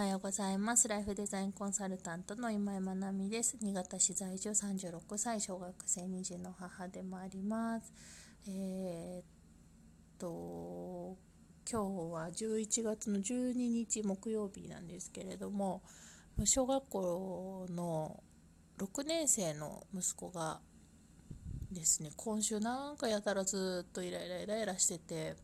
[0.00, 0.88] はようございます。
[0.88, 3.58] ライフデザインコンサルタントの今井まなみです。
[3.60, 7.92] 新潟市在住36歳、小学生2児の母でもあります。
[8.48, 9.24] えー、っ
[10.18, 11.18] と、
[11.70, 15.82] 今日は11月の12日木曜日なんですけれども、
[16.44, 18.22] 小学校の
[18.78, 20.60] 6年生の息子が
[21.70, 25.36] ですね、今週なんかやたらずっとイライライライラしてて、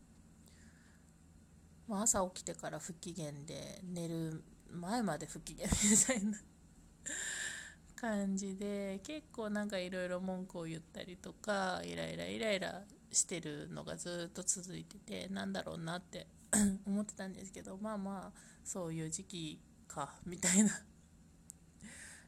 [1.87, 5.73] まあ、朝起きてから不機嫌で寝る前まで不機嫌み
[6.05, 6.37] たいな
[7.95, 12.81] 感じで結構なんかいろいろ文句を言ったりとかイライライライラ
[13.11, 16.27] してるのがずっと続いててなんだろうなって
[16.85, 20.71] 思ってたんですけどまあまあそういう時期かみたいな。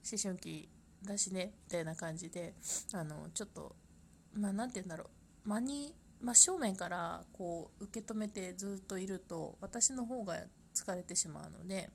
[0.09, 0.70] 思春期
[1.03, 2.55] だしねみたいな感じで
[2.94, 3.76] あのちょっと
[4.34, 5.09] まあ何て言うんだろ
[5.45, 5.50] う。
[5.50, 10.36] 間に真正面からこう受け止めてずっといると私の方が
[10.73, 11.89] 疲れてしまうので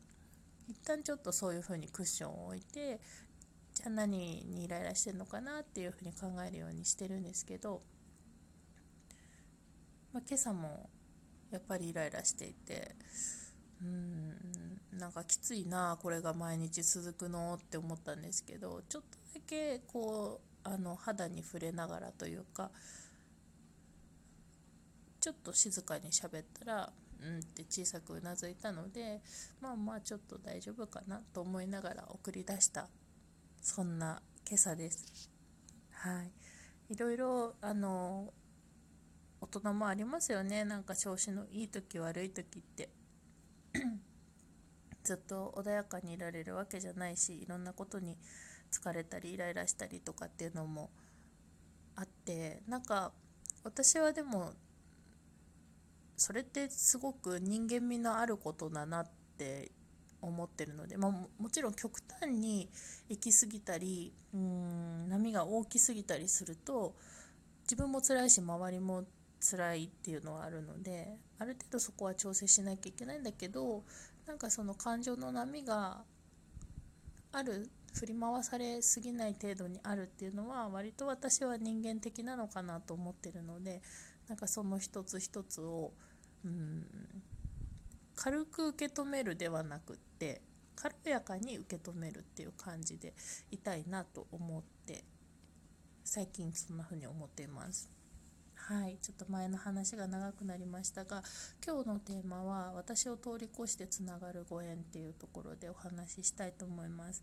[0.69, 3.00] 一旦ちょっとそういう風にクッションを置いて
[3.75, 7.83] じゃあ何にイライラしてるのかなっていう風に考えるようにしてるんですけど、
[10.12, 10.89] まあ、今朝も
[11.50, 12.95] やっぱりイライラしていて
[13.83, 22.70] うんなんかきついなこれが毎日続くのって思ったんですけどちょっとだけこうあの肌に触れながらというか
[25.25, 29.22] ちょっと静かに喋ったらうんって小さくうなずいたので
[29.58, 32.91] まあまあちょっと大丈夫かなと思いながら送り出した
[33.62, 35.30] そんな今朝です。
[35.92, 36.25] は
[36.91, 36.92] い。
[36.92, 38.34] いろいろあの
[39.41, 40.67] 大人もありますよね。
[40.67, 42.91] なんか調子のいい時悪い時って。
[45.02, 48.19] ずっと穏やかにいられるわけじゃないしいろんなことに
[48.70, 50.91] 疲れたりイライラしたりとかっていうのも
[51.97, 53.12] あってなんか
[53.62, 54.52] 私はでも
[56.17, 59.70] それってすごく人間味のあることだなって
[60.20, 62.69] 思ってるので、まあ、もちろん極端に
[63.08, 66.95] 行き過ぎたりうん波が大きすぎたりすると
[67.64, 69.05] 自分も辛いし周りも
[69.41, 73.85] 辛いっていうのはあるのである程度そこは調整しなきゃいけないんだけど
[74.27, 76.03] なんかその感情の波が
[77.33, 83.83] ある振り回されすぎない程度にあるっていうのは割と私は人間的なのかなと思ってるので
[84.29, 85.92] なんかその一つ一つを
[86.44, 86.86] うん
[88.16, 90.40] 軽く受け止めるではなくって
[90.77, 93.14] 軽やかに受け止めるっていう感じで
[93.50, 95.05] いたいなと思って
[96.05, 97.90] 最近そんな風に思っています。
[98.55, 101.22] はい、ちょっと前の話が長くなりましたが
[101.66, 107.22] 今日のテーマは私を通り越してつながるご縁っていうところでお話ししたいと思います。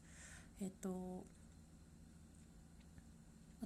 [0.61, 1.25] えっと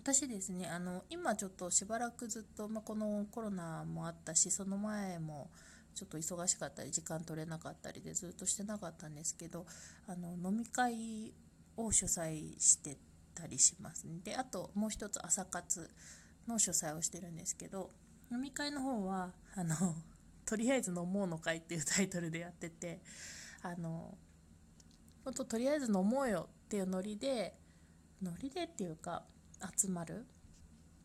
[0.05, 5.49] 私ですねあの今ちょっとしばらくずっと、まあ、このコロナもあったしその前も
[5.95, 9.65] ちょっと忙しかったり時間取れなかったりでずっとしてなかったんですけど
[10.07, 11.33] あの飲み会
[11.75, 12.97] を主催して
[13.33, 14.19] たりしますね。
[14.23, 15.89] であともう一つ朝活
[16.47, 17.89] の主催をしてるんですけど
[18.31, 19.75] 飲み会の方はあの
[20.45, 23.01] とりあえず飲もうの会っていうタイトルでやってて
[23.63, 24.15] あの
[25.23, 27.55] 本当とりあえず飲もうよっていうノリで
[28.21, 29.23] ノリでっていうか
[29.75, 30.25] 集まる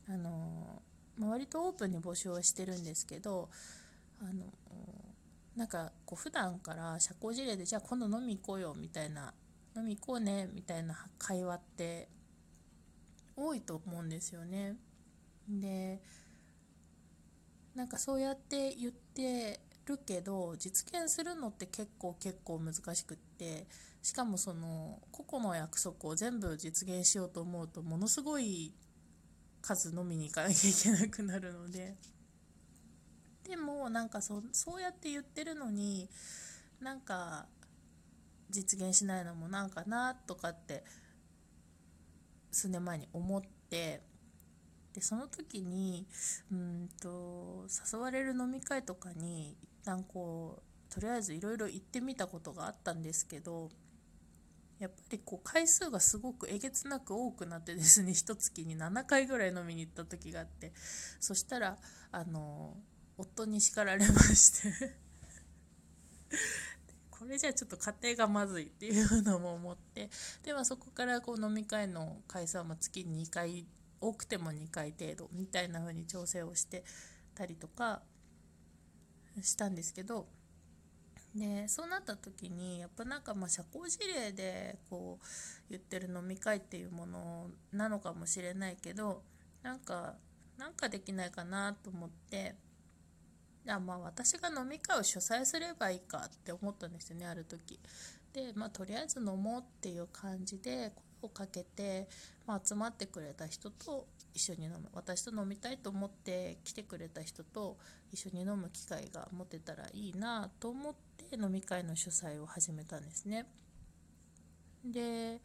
[0.09, 0.83] あの、
[1.17, 3.49] まあ、割とオープンに募集はしてるんですけど
[4.21, 4.45] あの
[5.57, 9.35] なんかこう普段から社交辞令でじゃあ今度飲み行こうよみたいな
[9.77, 12.09] 飲み行こうねみたいな会話って
[13.37, 14.77] 多いと思うんですよね。
[15.49, 16.01] で
[17.75, 23.67] なんかそうやって言ってるけど実現するのって結構結構難しくって
[24.03, 28.75] しかもその個々の約束を全部実現しようと思うとものすごい
[29.61, 31.97] 数飲みに行かなきゃいけなくなるので。
[33.45, 36.09] でもなんかそそうやって言ってるのに
[36.81, 37.47] なんか
[38.49, 40.85] 実現しないのもなんかなとかって
[42.53, 44.03] 数年前に思って
[44.93, 46.07] でその時に
[46.53, 53.71] うんと誘われる飲み会とかに一旦こうとりあえずいろいろ行ってみたことがあったんですけど
[54.81, 60.73] やっぱりこう回数がすごくえげつなく多くなってですね 一月に7回ぐらい飲みに行った時があって
[61.21, 61.79] そしたら
[62.11, 62.83] あの
[63.19, 64.97] 夫に叱られまして
[67.11, 70.09] これじゃちょっと家庭がまずいっていうのも思って
[70.43, 73.67] ではそこからこう飲み会の回数は月に2回
[74.01, 76.85] 多くても2回程度みたいな風に調整をして
[77.35, 78.03] たりとか
[79.43, 80.27] したんですけど
[81.35, 85.27] でそうなった時にやっぱなんかまあ社交辞令でこう
[85.71, 89.23] 言ってる飲み会っていうものなのかもしれないけど
[89.63, 90.15] なんか
[90.59, 92.55] なんかできないかなと思って
[93.69, 97.79] あまあ私が飲み会を主催すればいいかって思ったんですよねある時。
[98.33, 102.09] で、まあ、とりあえず飲もうっていう感じで声をかけて、
[102.47, 104.89] まあ、集まってくれた人と一緒に飲む。
[104.93, 107.77] 私と飲みたいと思って来てくれた人と
[108.13, 113.47] 一緒に飲む機会が持てたらいいなと思って飲み会の主催を始めたんですね。
[114.85, 115.41] で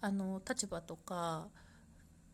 [0.00, 1.48] あの立場とか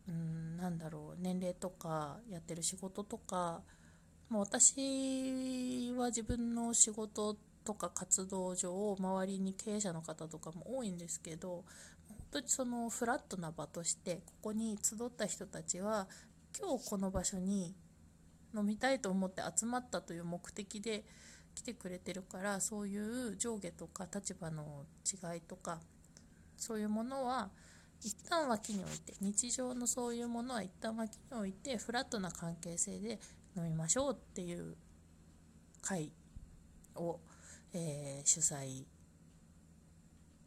[0.07, 3.61] うんなんだろう年齢とかやってる仕事とか、
[4.29, 11.63] まあ、私は自分の仕事とか活動上周りに経営者の方とかも多いんですけど
[12.07, 16.07] 本当にそのフラットな場としてここに集った人たちは
[16.59, 17.75] 今日この場所に
[18.55, 21.03] 飲みたいと思って集まったという目的で
[21.59, 25.79] 来てくれてるからそういう上下とか立場の違いとか
[26.55, 27.49] そういうものは
[28.01, 33.19] 一旦脇に置いて日常のそういうものは一旦脇に置いてフラットな関係性で
[33.57, 34.77] 飲みましょうっていう
[35.81, 36.13] 会
[36.95, 37.19] を、
[37.73, 38.85] えー、主催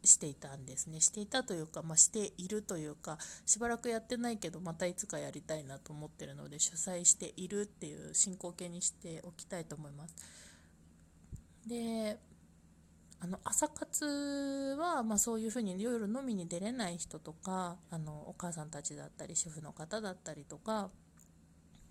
[0.03, 0.99] していたんですね。
[0.99, 10.15] していたというか、まあ、しているというかしばらくやってないけどまたいつかやりたいなと思ってるので主催しているっていう進行形にしておきたいと思います。
[11.67, 12.19] で
[13.19, 20.89] あの朝活は、まあ、そういうふうに夜飲みに出れない人とかあのお母さんたちだったり主婦の方だったりとか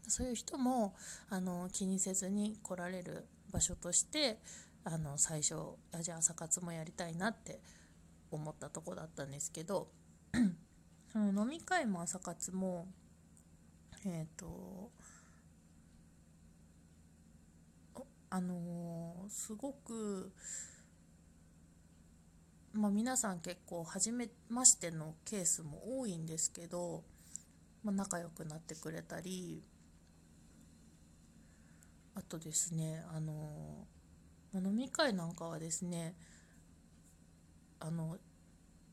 [0.06, 0.94] そういう人も
[1.30, 4.38] あの気にせずに来られる場所として
[4.84, 5.54] あの最初
[5.92, 7.60] あじゃあ朝活もやりたいなって
[8.30, 9.88] 思ったとこだったんですけど
[11.12, 12.88] その飲み会も朝活も
[14.04, 14.90] えっ、ー、と
[18.34, 20.32] あのー、すごく
[22.72, 27.04] まあ、皆さん結構初めましてのケースも多いんですけど、
[27.84, 29.62] まあ、仲良くなってくれたり
[32.14, 33.86] あとですねあの
[34.54, 36.14] 飲み会なんかはですね
[37.78, 38.16] あの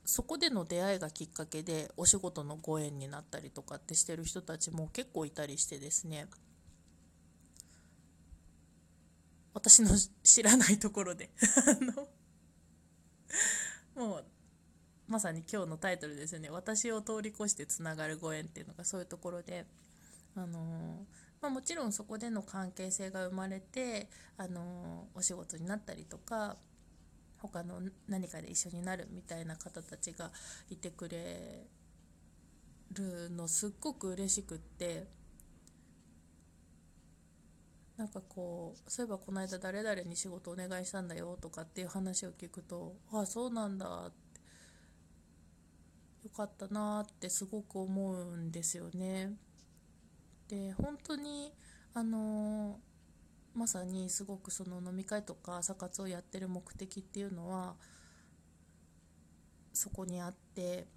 [0.03, 6.27] そこでの出会いがきっかけでお仕事のご縁になったりとかってしてる人たちも結構いたりしてですね
[9.59, 9.89] 私の
[10.23, 11.29] 知らないところで。
[13.93, 14.25] もう
[15.09, 16.49] まさに今日のタイトルですよね。
[16.49, 19.65] 私を通り越してつながるご縁っていうのがそういうところで、
[20.35, 21.05] あの、
[21.41, 26.55] まあ、もちろんそこでの関係性が生まれて、あの、お仕事になったりとか
[27.37, 30.31] 他の何かで一緒になるみたいな方たちが
[30.69, 31.67] いてくれ
[32.93, 35.18] るのすっごく嬉しくって。
[37.99, 44.39] なんかこうそういえばこの間誰々に仕事お願いしたんだよとかっていう話を聞くとああそうなんだって
[46.23, 49.33] よかったなってすごく思うんですよね。
[50.47, 51.53] で本当に
[51.93, 52.79] あの
[53.53, 57.75] まさにすごくその飲み会とか朝活をやってる目的っていうのは
[59.73, 60.87] そこにあって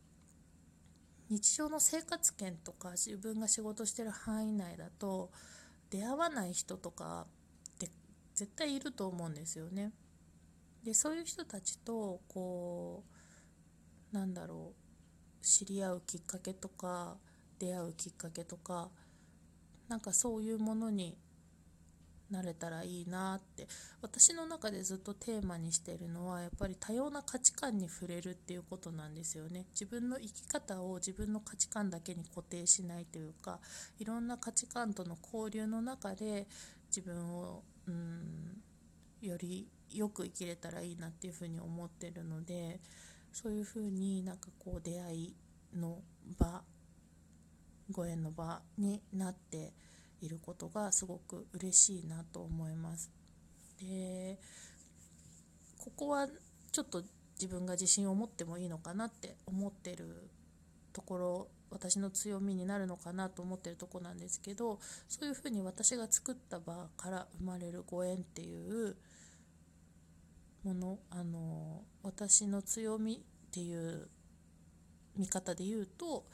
[1.31, 5.33] 日常の生活圏とか自分が仕事してる範囲内だと
[5.93, 7.27] 出会わない人とか
[7.75, 7.91] って
[8.35, 9.93] 絶対いると思うんですよね。
[10.83, 13.05] でそういう人たちとこ
[14.13, 14.73] うなんだろ
[15.41, 17.19] う知り合うきっかけとか
[17.59, 18.91] 出会うきっかけとか
[19.89, 21.19] なんかそういうものに
[22.33, 23.69] なれたらいいなって。
[24.01, 29.67] 私の中でずっとテーマにしてるのはやっぱり多様な価値観に触れるっていうことなんですよね。
[29.73, 33.61] 自分の生き方を自分の価値観だけに固定しないというか
[33.99, 36.49] いろんな価値観との交流の中で
[36.89, 38.63] 自分をうん
[39.21, 42.81] よりよく生きれたらいいなっていうふうに思ってるので
[43.33, 45.37] そういうふうになんかこう出会い
[45.75, 45.99] の
[46.39, 46.63] 場
[47.91, 49.73] ご縁の場になって
[50.23, 53.11] いることがすごく嬉しいなと思います。
[53.81, 54.39] で
[55.79, 56.29] ここは
[56.71, 57.03] ちょっと
[57.35, 60.31] 自分が自信を持ってもいいのかなって思ってる
[60.93, 68.97] ところ私の強みになるのかなと思ってるとこなんですけどそういうふうに私が作った場から生まれるご縁っていう
[70.63, 74.09] ものあの私の強みっていう
[75.17, 76.25] 見方で言うと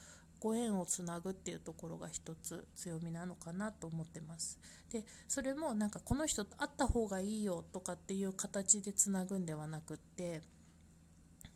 [0.40, 4.58] ご縁をつなぐっていうところが一つ強みなのかなと思ってます
[4.90, 10.42] でそれもなんかこの人と会った方がいいよとかっていう形でつなぐんではなくって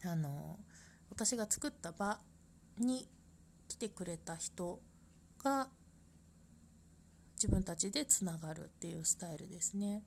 [0.05, 0.59] あの
[1.11, 2.19] 私が作った場
[2.79, 3.09] に
[3.69, 4.81] 来てくれた人
[5.43, 5.69] が
[7.35, 10.05] 自分たちでつながるっていうスタイルですね。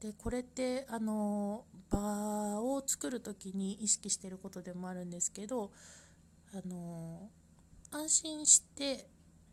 [0.00, 5.72] でこれってあの場を作る時に意識してることでもあるんですけど
[6.52, 7.30] あの
[7.90, 9.06] 安心して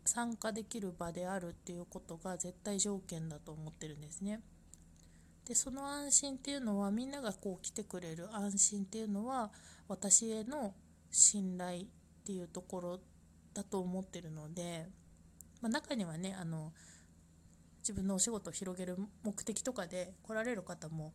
[0.04, 4.40] 参加できる場であるっていうことが絶対条件だと思ってるんですね。
[5.46, 9.52] でその安心っていうのはみんながこう来てくれる安心っていうのは
[9.88, 10.74] 私への
[11.10, 11.84] 信頼っ
[12.24, 13.00] ていうところ
[13.54, 14.86] だと思ってるので、
[15.60, 16.72] まあ、中にはねあの
[17.78, 21.14] 自分のお仕事を広げる目的とかで来られる方も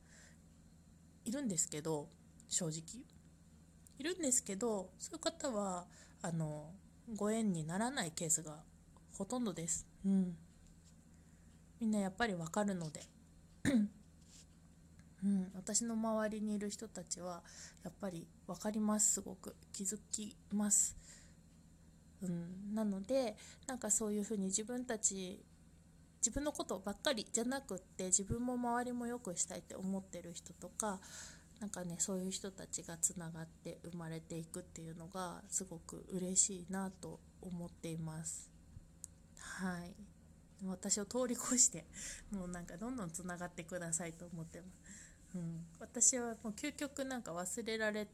[1.25, 2.07] いるんですけど
[2.47, 3.03] 正直
[4.01, 5.85] いるんですけどそういう方は
[6.23, 6.71] あの
[7.15, 8.63] ご縁にならないケースが
[9.15, 9.85] ほとんどです。
[10.03, 10.35] うん、
[11.79, 13.01] みんなやっぱりわかるので。
[15.23, 17.43] うん、私の周りにいる人たちは
[17.83, 19.13] やっぱり分かります。
[19.13, 19.55] すごく。
[19.71, 20.97] 気づきます、
[22.23, 25.45] うん、なのでなんかそういうふうに自分たち
[26.21, 30.99] 自分のことばっかりじゃなくって自分も周りも良くしたいって思ってる人とか
[31.61, 38.51] なんかねそういう人たちがつながって生まれていくっていうのがすごく嬉しいなと思っています。
[39.37, 39.93] はい。
[40.67, 41.85] 私を通り越して
[42.31, 44.71] もうなんかどんどんつながってくださいと思ってます。
[45.35, 48.07] うん、私はもう究極なんか忘れられ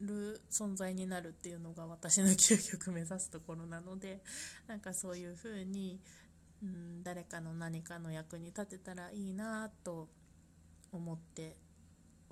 [0.00, 4.22] る存在になるっていうのが私の究極目指すところなので
[4.66, 6.00] なんかそういうふうに、
[6.62, 10.08] うん、誰かの何かの役に立てたらいいなと
[10.92, 11.56] 思って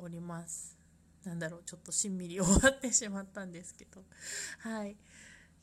[0.03, 0.77] おります
[1.25, 4.03] なんだろうちょっとしんみり終わってしまったんですけど
[4.59, 4.97] はい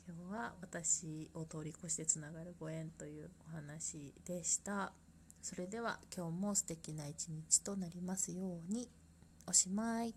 [0.10, 4.92] 今日は私を通り越してつながるご縁というお話でした。
[5.40, 8.90] それでは今日も素敵な一日となりますように
[9.46, 10.16] おしまい。